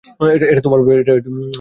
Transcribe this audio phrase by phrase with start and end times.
[0.43, 1.49] এটা তোমার ব্যাপার।